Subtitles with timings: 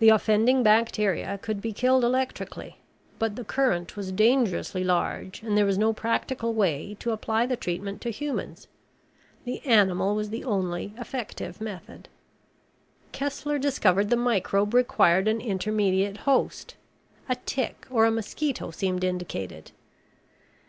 [0.00, 2.78] The offending bacteria could be killed electrically.
[3.20, 7.56] But the current was dangerously large and there was no practical way to apply the
[7.56, 8.66] treatment to humans.
[9.44, 12.08] The animal was the only effective method.
[13.12, 16.74] Kessler discovered the microbe required an intermediate host.
[17.28, 19.70] A tick or a mosquito seemed indicated.